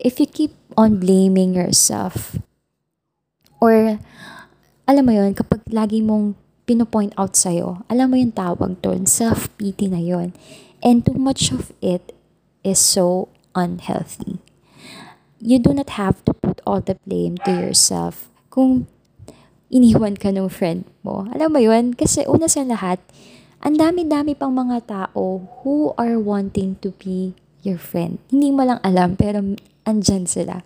if 0.00 0.20
you 0.20 0.26
keep 0.26 0.54
on 0.76 0.96
blaming 0.96 1.54
yourself, 1.54 2.38
or, 3.60 3.98
alam 4.88 5.04
mo 5.04 5.12
yun, 5.12 5.36
kapag 5.36 5.66
lagi 5.68 6.00
mong 6.00 6.32
pinopoint 6.64 7.12
out 7.20 7.36
sa'yo, 7.36 7.84
alam 7.92 8.08
mo 8.08 8.16
yung 8.16 8.32
tawag 8.32 8.80
doon, 8.80 9.04
self-pity 9.04 9.90
na 9.90 10.00
yon 10.00 10.32
And 10.80 11.04
too 11.04 11.18
much 11.18 11.50
of 11.50 11.74
it 11.82 12.14
is 12.62 12.78
so 12.78 13.28
unhealthy. 13.52 14.38
You 15.42 15.58
do 15.58 15.74
not 15.74 16.00
have 16.00 16.24
to 16.24 16.32
put 16.32 16.62
all 16.64 16.80
the 16.80 16.96
blame 17.04 17.36
to 17.44 17.52
yourself 17.52 18.30
kung 18.48 18.86
iniwan 19.68 20.16
ka 20.16 20.32
ng 20.32 20.48
friend 20.48 20.88
mo. 21.04 21.28
Alam 21.34 21.52
mo 21.52 21.60
yun? 21.60 21.92
Kasi 21.92 22.24
una 22.24 22.48
sa 22.48 22.64
lahat, 22.64 23.02
ang 23.58 23.74
dami-dami 23.74 24.38
pang 24.38 24.54
mga 24.54 24.86
tao 24.86 25.50
who 25.62 25.90
are 25.98 26.18
wanting 26.18 26.78
to 26.78 26.94
be 27.02 27.34
your 27.66 27.78
friend. 27.78 28.22
Hindi 28.30 28.54
mo 28.54 28.62
lang 28.62 28.78
alam, 28.86 29.18
pero 29.18 29.42
andyan 29.82 30.30
sila. 30.30 30.62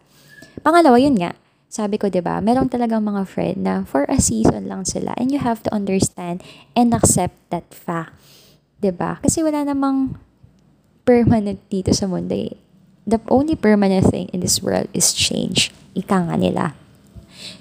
Pangalawa, 0.60 1.00
yun 1.00 1.16
nga. 1.16 1.32
Sabi 1.72 1.96
ko, 1.96 2.12
'di 2.12 2.20
ba? 2.20 2.36
Meron 2.44 2.68
talagang 2.68 3.00
mga 3.00 3.24
friend 3.24 3.64
na 3.64 3.88
for 3.88 4.04
a 4.04 4.20
season 4.20 4.68
lang 4.68 4.84
sila 4.84 5.16
and 5.16 5.32
you 5.32 5.40
have 5.40 5.64
to 5.64 5.72
understand 5.72 6.44
and 6.76 6.92
accept 6.92 7.32
that 7.48 7.64
fact. 7.72 8.12
'Di 8.76 8.92
ba? 8.92 9.16
Kasi 9.24 9.40
wala 9.40 9.64
namang 9.64 10.20
permanent 11.08 11.64
dito 11.72 11.96
sa 11.96 12.04
mundo. 12.04 12.36
Eh. 12.36 12.60
The 13.08 13.24
only 13.32 13.56
permanent 13.56 14.12
thing 14.12 14.28
in 14.36 14.44
this 14.44 14.60
world 14.60 14.92
is 14.92 15.16
change. 15.16 15.72
Ika 15.96 16.28
nga 16.28 16.36
nila. 16.36 16.76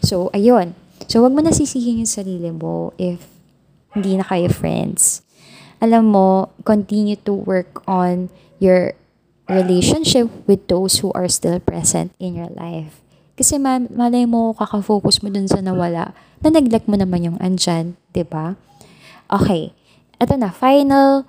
So, 0.04 0.30
ayun. 0.36 0.78
So, 1.10 1.26
wag 1.26 1.34
mo 1.34 1.42
nasisihin 1.42 2.06
yung 2.06 2.12
sarili 2.12 2.54
mo 2.54 2.94
if 3.02 3.26
hindi 3.96 4.20
na 4.20 4.26
kayo 4.26 4.48
friends. 4.52 5.24
Alam 5.82 6.14
mo, 6.14 6.54
continue 6.64 7.18
to 7.26 7.34
work 7.34 7.82
on 7.90 8.30
your 8.62 8.94
relationship 9.50 10.30
with 10.46 10.70
those 10.70 11.02
who 11.02 11.10
are 11.18 11.28
still 11.28 11.58
present 11.60 12.14
in 12.22 12.38
your 12.38 12.52
life. 12.54 13.02
Kasi 13.36 13.58
ma- 13.58 13.90
malay 13.90 14.30
mo, 14.30 14.54
kakafocus 14.54 15.26
mo 15.26 15.34
dun 15.34 15.50
sa 15.50 15.60
nawala, 15.60 16.14
na 16.40 16.50
neglect 16.54 16.86
mo 16.86 16.96
naman 16.96 17.26
yung 17.26 17.38
andyan, 17.42 17.98
ba 17.98 18.14
diba? 18.14 18.46
Okay. 19.32 19.74
Ito 20.22 20.38
na, 20.38 20.54
final, 20.54 21.26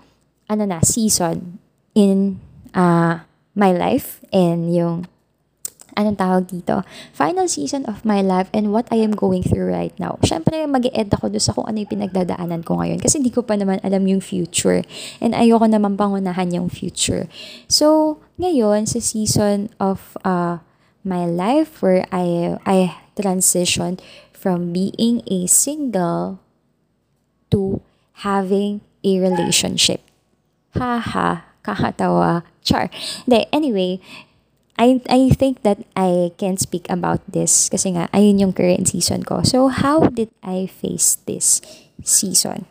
ano 0.47 0.65
na, 0.69 0.85
season 0.85 1.57
in 1.97 2.37
uh, 2.77 3.25
my 3.57 3.73
life 3.73 4.21
and 4.29 4.69
yung 4.73 5.09
anong 5.95 6.19
tawag 6.19 6.45
dito, 6.49 6.83
final 7.13 7.47
season 7.49 7.85
of 7.87 8.05
my 8.05 8.21
life 8.25 8.49
and 8.53 8.73
what 8.73 8.89
I 8.91 9.01
am 9.05 9.13
going 9.13 9.45
through 9.45 9.69
right 9.69 9.93
now. 10.01 10.17
Siyempre, 10.25 10.65
mag 10.69 10.89
ed 10.89 11.13
ako 11.13 11.33
doon 11.33 11.45
sa 11.45 11.53
kung 11.53 11.69
ano 11.69 11.81
yung 11.81 11.93
pinagdadaanan 11.93 12.63
ko 12.65 12.81
ngayon 12.81 12.99
kasi 13.01 13.21
hindi 13.21 13.33
ko 13.33 13.45
pa 13.45 13.57
naman 13.57 13.81
alam 13.85 14.05
yung 14.09 14.25
future 14.25 14.85
and 15.21 15.37
ayoko 15.37 15.69
naman 15.69 15.95
pangunahan 15.97 16.49
yung 16.53 16.69
future. 16.73 17.29
So, 17.69 18.19
ngayon, 18.41 18.89
sa 18.89 18.99
season 18.99 19.71
of 19.77 20.17
uh, 20.25 20.65
my 21.05 21.27
life 21.27 21.83
where 21.83 22.07
I, 22.11 22.59
I 22.67 22.97
transitioned 23.15 24.01
from 24.33 24.73
being 24.73 25.23
a 25.31 25.47
single 25.47 26.41
to 27.51 27.81
having 28.27 28.81
a 29.05 29.21
relationship. 29.21 30.01
Haha, 30.75 31.45
kakatawa. 31.63 32.43
Char. 32.63 32.89
De, 33.27 33.47
anyway, 33.53 34.01
I, 34.83 34.99
I 35.07 35.31
think 35.31 35.63
that 35.63 35.79
I 35.95 36.35
can 36.43 36.59
speak 36.59 36.91
about 36.91 37.23
this 37.31 37.71
kasi 37.71 37.95
nga, 37.95 38.11
ayun 38.11 38.43
yung 38.43 38.53
current 38.53 38.91
season 38.91 39.23
ko. 39.23 39.47
So, 39.47 39.71
how 39.71 40.11
did 40.11 40.35
I 40.43 40.67
face 40.67 41.23
this 41.23 41.63
season 42.03 42.67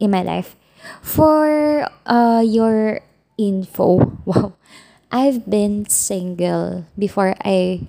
in 0.00 0.08
my 0.16 0.24
life? 0.24 0.56
For 1.04 1.84
uh, 2.08 2.40
your 2.40 3.04
info, 3.36 4.16
wow, 4.24 4.56
I've 5.12 5.44
been 5.44 5.84
single 5.92 6.88
before 6.96 7.36
I 7.44 7.84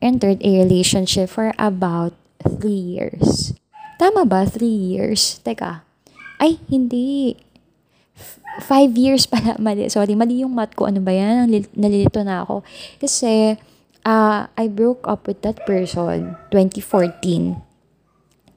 entered 0.00 0.40
a 0.40 0.64
relationship 0.64 1.28
for 1.28 1.52
about 1.60 2.16
three 2.40 2.80
years. 2.96 3.52
Tama 4.00 4.24
ba? 4.24 4.48
Three 4.48 4.72
years? 4.72 5.36
Teka. 5.44 5.84
Ay, 6.40 6.56
hindi 6.72 7.36
five 8.60 8.92
years 8.98 9.24
pala, 9.30 9.56
mali, 9.56 9.88
sorry, 9.88 10.12
mali 10.12 10.44
yung 10.44 10.52
math 10.52 10.76
ko, 10.76 10.90
ano 10.90 11.00
ba 11.00 11.14
yan, 11.14 11.48
nalilito 11.72 12.20
na 12.20 12.44
ako. 12.44 12.60
Kasi, 13.00 13.56
uh, 14.04 14.50
I 14.52 14.64
broke 14.68 15.06
up 15.08 15.24
with 15.24 15.40
that 15.46 15.64
person 15.64 16.36
2014. 16.52 17.62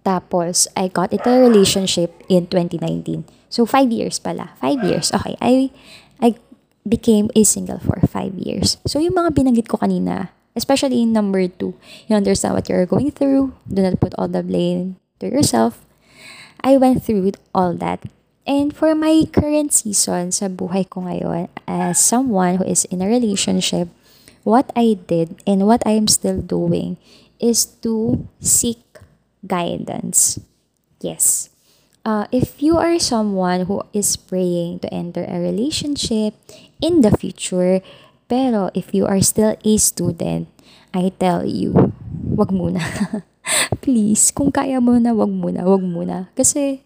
Tapos, 0.05 0.67
I 0.77 0.87
got 0.89 1.13
into 1.13 1.29
a 1.29 1.39
relationship 1.41 2.13
in 2.29 2.45
2019. 2.45 3.25
So, 3.49 3.65
five 3.65 3.89
years 3.89 4.19
pala. 4.19 4.53
Five 4.61 4.83
years. 4.85 5.09
Okay. 5.09 5.33
I, 5.41 5.71
I 6.21 6.35
became 6.85 7.33
a 7.33 7.41
single 7.41 7.79
for 7.81 7.97
five 8.05 8.37
years. 8.37 8.77
So, 8.85 9.01
yung 9.01 9.17
mga 9.17 9.33
binanggit 9.33 9.65
ko 9.65 9.81
kanina, 9.81 10.29
especially 10.53 11.01
in 11.01 11.13
number 11.13 11.47
two, 11.49 11.73
you 12.05 12.13
understand 12.13 12.53
what 12.53 12.69
you're 12.69 12.85
going 12.85 13.09
through. 13.09 13.57
Do 13.65 13.81
not 13.81 13.97
put 13.97 14.13
all 14.17 14.29
the 14.29 14.45
blame 14.45 15.01
to 15.19 15.25
yourself. 15.25 15.81
I 16.61 16.77
went 16.77 17.01
through 17.01 17.33
all 17.53 17.73
that. 17.81 18.05
And 18.45 18.69
for 18.69 18.93
my 18.93 19.25
current 19.33 19.73
season 19.73 20.29
sa 20.29 20.45
buhay 20.53 20.85
ko 20.85 21.09
ngayon, 21.09 21.49
as 21.65 21.97
someone 21.97 22.61
who 22.61 22.65
is 22.69 22.85
in 22.93 23.01
a 23.01 23.09
relationship, 23.09 23.89
what 24.45 24.69
I 24.77 25.01
did 25.01 25.41
and 25.49 25.65
what 25.65 25.81
I 25.81 25.97
am 25.97 26.05
still 26.05 26.37
doing 26.37 27.01
is 27.41 27.65
to 27.81 28.21
seek 28.37 28.85
guidance. 29.41 30.37
Yes. 31.01 31.49
Uh, 32.05 32.29
if 32.29 32.61
you 32.61 32.77
are 32.77 33.01
someone 33.01 33.65
who 33.65 33.81
is 33.89 34.13
praying 34.13 34.85
to 34.85 34.93
enter 34.93 35.25
a 35.25 35.41
relationship 35.41 36.37
in 36.77 37.01
the 37.01 37.09
future, 37.17 37.81
pero 38.29 38.69
if 38.77 38.93
you 38.93 39.09
are 39.09 39.25
still 39.25 39.57
a 39.57 39.73
student, 39.81 40.45
I 40.93 41.09
tell 41.17 41.41
you, 41.49 41.73
wag 42.13 42.53
muna. 42.53 42.77
Please, 43.83 44.29
kung 44.29 44.53
kaya 44.53 44.77
mo 44.77 45.01
na, 45.01 45.17
wag 45.17 45.33
muna, 45.33 45.65
wag 45.65 45.81
muna. 45.81 46.29
Kasi 46.37 46.85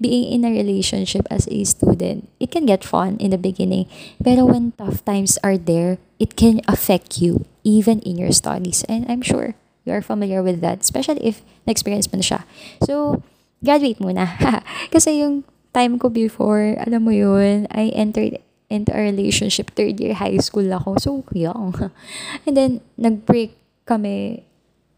being 0.00 0.32
in 0.32 0.44
a 0.44 0.50
relationship 0.50 1.26
as 1.30 1.48
a 1.48 1.64
student, 1.64 2.28
it 2.38 2.50
can 2.50 2.66
get 2.66 2.84
fun 2.84 3.16
in 3.18 3.30
the 3.30 3.38
beginning. 3.38 3.86
Pero 4.22 4.46
when 4.46 4.72
tough 4.78 5.04
times 5.04 5.38
are 5.42 5.58
there, 5.58 5.98
it 6.18 6.36
can 6.36 6.60
affect 6.68 7.20
you 7.20 7.46
even 7.64 8.00
in 8.00 8.16
your 8.16 8.32
studies. 8.32 8.84
And 8.88 9.04
I'm 9.08 9.22
sure 9.22 9.54
you 9.84 9.92
are 9.92 10.02
familiar 10.02 10.42
with 10.42 10.60
that, 10.60 10.80
especially 10.80 11.24
if 11.26 11.42
na-experience 11.66 12.12
mo 12.12 12.20
na 12.20 12.24
siya. 12.24 12.40
So, 12.84 13.22
graduate 13.64 13.98
muna. 14.00 14.36
Kasi 14.94 15.24
yung 15.24 15.44
time 15.72 15.98
ko 15.98 16.08
before, 16.08 16.76
alam 16.80 17.04
mo 17.04 17.12
yun, 17.12 17.66
I 17.70 17.92
entered 17.96 18.38
into 18.70 18.94
a 18.94 19.02
relationship 19.02 19.74
third 19.74 19.98
year 19.98 20.14
high 20.14 20.38
school 20.38 20.68
ako. 20.72 21.00
So, 21.00 21.10
young. 21.32 21.74
And 22.46 22.54
then, 22.56 22.80
nag-break 22.96 23.56
kami 23.88 24.44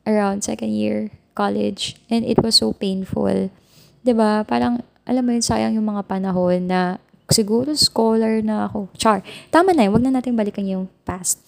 around 0.07 0.45
second 0.45 0.75
year 0.75 1.11
college. 1.35 1.97
And 2.11 2.25
it 2.25 2.43
was 2.43 2.57
so 2.57 2.73
painful. 2.73 3.50
'Di 4.02 4.12
ba 4.14 4.42
Parang, 4.42 4.82
alam 5.06 5.23
mo 5.23 5.30
yun, 5.35 5.42
sayang 5.42 5.75
yung 5.75 5.88
mga 5.88 6.06
panahon 6.06 6.66
na 6.66 7.02
siguro 7.32 7.73
scholar 7.75 8.44
na 8.44 8.68
ako. 8.68 8.92
Char. 8.94 9.25
Tama 9.49 9.73
na 9.73 9.88
yun. 9.88 9.97
Huwag 9.97 10.04
na 10.04 10.14
natin 10.21 10.37
balikan 10.37 10.68
yung 10.68 10.87
past. 11.02 11.40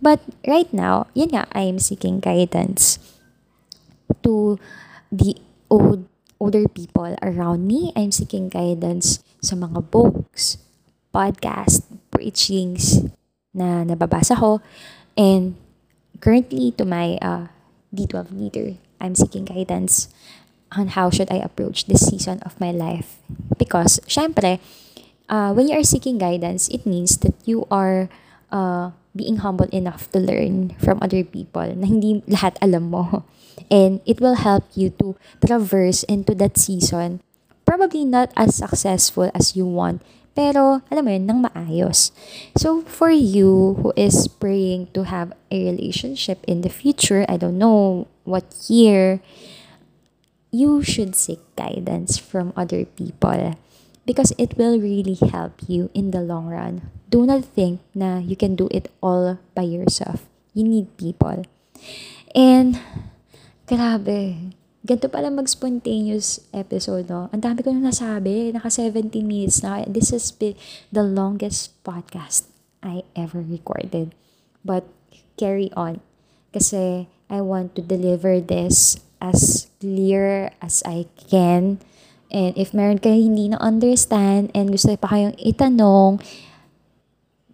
But 0.00 0.20
right 0.46 0.68
now, 0.72 1.08
yun 1.12 1.32
nga, 1.32 1.48
I 1.52 1.68
am 1.68 1.80
seeking 1.80 2.20
guidance 2.22 3.00
to 4.24 4.56
the 5.12 5.36
old 5.68 6.08
older 6.40 6.64
people 6.72 7.12
around 7.20 7.68
me. 7.68 7.92
I'm 7.92 8.10
seeking 8.10 8.48
guidance 8.48 9.20
sa 9.44 9.56
mga 9.60 9.92
books, 9.92 10.56
podcast, 11.12 11.84
preachings 12.08 13.04
na 13.52 13.84
nababasa 13.84 14.40
ko. 14.40 14.64
And 15.20 15.60
currently 16.24 16.72
to 16.80 16.88
my 16.88 17.20
uh, 17.20 17.52
D12 17.92 18.32
leader, 18.32 18.68
I'm 19.00 19.12
seeking 19.12 19.44
guidance 19.44 20.08
on 20.76 20.94
how 20.98 21.10
should 21.10 21.30
I 21.30 21.42
approach 21.42 21.86
this 21.86 22.06
season 22.06 22.40
of 22.42 22.58
my 22.60 22.70
life. 22.70 23.18
Because, 23.58 24.00
syempre, 24.06 24.60
uh, 25.28 25.52
when 25.52 25.68
you 25.68 25.78
are 25.78 25.84
seeking 25.84 26.18
guidance, 26.18 26.68
it 26.68 26.86
means 26.86 27.18
that 27.18 27.34
you 27.44 27.66
are 27.70 28.08
uh, 28.52 28.90
being 29.14 29.42
humble 29.42 29.68
enough 29.72 30.10
to 30.12 30.18
learn 30.18 30.76
from 30.78 30.98
other 31.02 31.24
people 31.24 31.66
na 31.74 31.86
hindi 31.86 32.22
lahat 32.26 32.56
alam 32.62 32.90
mo. 32.90 33.24
And 33.70 34.00
it 34.06 34.18
will 34.18 34.40
help 34.40 34.64
you 34.74 34.90
to 34.98 35.14
traverse 35.44 36.02
into 36.08 36.34
that 36.40 36.58
season 36.58 37.20
probably 37.70 38.04
not 38.04 38.34
as 38.34 38.58
successful 38.58 39.30
as 39.30 39.54
you 39.54 39.62
want, 39.62 40.02
pero 40.34 40.82
alam 40.90 41.06
mo 41.06 41.10
yun, 41.14 41.22
nang 41.22 41.46
maayos. 41.46 42.10
So, 42.58 42.82
for 42.82 43.14
you 43.14 43.78
who 43.78 43.94
is 43.94 44.26
praying 44.26 44.90
to 44.98 45.06
have 45.06 45.30
a 45.54 45.70
relationship 45.70 46.42
in 46.50 46.66
the 46.66 46.68
future, 46.68 47.22
I 47.30 47.38
don't 47.38 47.62
know 47.62 48.10
what 48.26 48.42
year, 48.66 49.22
you 50.50 50.82
should 50.82 51.14
seek 51.14 51.38
guidance 51.54 52.18
from 52.18 52.52
other 52.58 52.84
people 52.84 53.54
because 54.06 54.34
it 54.38 54.58
will 54.58 54.78
really 54.78 55.14
help 55.30 55.54
you 55.66 55.90
in 55.94 56.10
the 56.10 56.20
long 56.20 56.50
run. 56.50 56.90
Do 57.10 57.26
not 57.26 57.46
think 57.46 57.80
na 57.94 58.18
you 58.18 58.34
can 58.34 58.54
do 58.54 58.66
it 58.70 58.90
all 59.02 59.38
by 59.54 59.62
yourself. 59.62 60.26
You 60.54 60.66
need 60.66 60.90
people. 60.98 61.46
And, 62.34 62.78
grabe, 63.66 64.50
ganito 64.82 65.06
pala 65.10 65.30
mag-spontaneous 65.30 66.42
episode, 66.50 67.06
no? 67.06 67.30
Ang 67.30 67.42
dami 67.42 67.62
ko 67.62 67.70
na 67.70 67.90
nasabi. 67.90 68.50
Naka 68.50 68.70
17 68.70 69.22
minutes 69.22 69.62
na. 69.62 69.86
This 69.86 70.10
has 70.10 70.34
been 70.34 70.58
the 70.90 71.06
longest 71.06 71.78
podcast 71.86 72.50
I 72.82 73.06
ever 73.14 73.42
recorded. 73.42 74.14
But, 74.66 74.86
carry 75.38 75.70
on. 75.78 76.02
Kasi, 76.50 77.06
I 77.30 77.40
want 77.42 77.78
to 77.78 77.82
deliver 77.82 78.42
this 78.42 78.98
as 79.22 79.69
clear 79.80 80.52
as 80.60 80.84
I 80.84 81.08
can. 81.16 81.80
And 82.30 82.54
if 82.54 82.70
meron 82.70 83.02
kayo 83.02 83.18
hindi 83.18 83.50
na-understand 83.50 84.54
and 84.54 84.70
gusto 84.70 84.94
pa 84.94 85.10
kayong 85.10 85.34
itanong, 85.42 86.22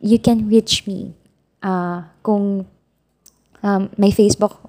you 0.03 0.21
can 0.21 0.51
reach 0.51 0.85
me. 0.85 1.17
Uh, 1.65 2.05
kung 2.21 2.69
um, 3.65 3.89
may 3.97 4.13
Facebook 4.13 4.61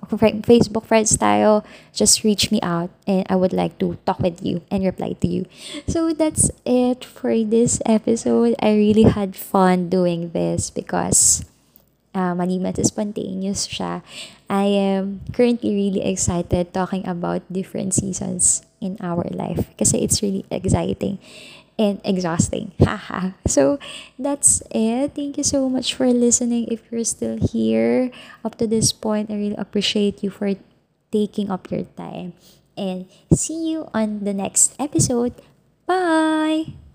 Facebook 0.47 0.85
friends 0.87 1.11
tayo, 1.17 1.67
just 1.91 2.23
reach 2.23 2.49
me 2.49 2.63
out 2.63 2.89
and 3.05 3.27
I 3.27 3.35
would 3.35 3.51
like 3.51 3.77
to 3.83 3.99
talk 4.07 4.23
with 4.23 4.39
you 4.39 4.63
and 4.71 4.87
reply 4.87 5.13
to 5.19 5.27
you. 5.27 5.45
So 5.91 6.13
that's 6.15 6.49
it 6.63 7.03
for 7.03 7.35
this 7.43 7.83
episode. 7.85 8.55
I 8.63 8.73
really 8.73 9.11
had 9.11 9.35
fun 9.35 9.89
doing 9.89 10.31
this 10.31 10.71
because 10.71 11.43
uh, 12.17 12.33
sa 12.33 12.83
spontaneous 12.83 13.69
siya, 13.69 14.01
I 14.49 14.65
am 14.65 15.21
currently 15.31 15.69
really 15.77 16.01
excited 16.01 16.73
talking 16.73 17.05
about 17.05 17.45
different 17.45 17.93
seasons 17.93 18.65
in 18.81 18.97
our 19.01 19.29
life 19.29 19.69
kasi 19.77 20.01
it's 20.01 20.25
really 20.25 20.45
exciting 20.49 21.21
and 21.77 22.01
exhausting. 22.01 22.73
Haha. 22.81 23.37
so 23.45 23.77
that's 24.17 24.65
it. 24.73 25.13
Thank 25.13 25.37
you 25.37 25.45
so 25.45 25.69
much 25.69 25.93
for 25.93 26.09
listening. 26.09 26.65
If 26.73 26.89
you're 26.89 27.05
still 27.05 27.37
here 27.37 28.09
up 28.41 28.57
to 28.57 28.65
this 28.65 28.89
point, 28.89 29.29
I 29.29 29.37
really 29.37 29.59
appreciate 29.61 30.25
you 30.25 30.33
for 30.33 30.57
taking 31.13 31.53
up 31.53 31.69
your 31.69 31.85
time. 31.95 32.33
And 32.77 33.09
see 33.33 33.73
you 33.73 33.89
on 33.93 34.21
the 34.21 34.33
next 34.33 34.77
episode. 34.77 35.33
Bye! 35.85 36.86